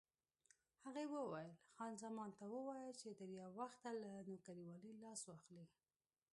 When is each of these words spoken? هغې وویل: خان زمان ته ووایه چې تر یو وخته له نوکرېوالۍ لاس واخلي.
هغې 0.83 1.05
وویل: 1.15 1.53
خان 1.75 1.93
زمان 2.03 2.29
ته 2.37 2.43
ووایه 2.53 2.91
چې 2.99 3.09
تر 3.19 3.29
یو 3.39 3.49
وخته 3.59 3.89
له 4.01 4.07
نوکرېوالۍ 4.27 4.93
لاس 5.03 5.21
واخلي. 5.25 5.65